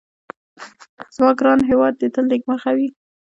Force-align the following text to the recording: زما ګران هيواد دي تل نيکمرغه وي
زما 1.15 1.31
ګران 1.39 1.59
هيواد 1.69 1.93
دي 1.99 2.07
تل 2.13 2.25
نيکمرغه 2.31 2.71
وي 2.75 2.87